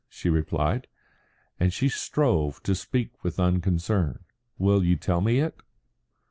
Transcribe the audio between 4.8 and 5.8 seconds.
you tell me it?"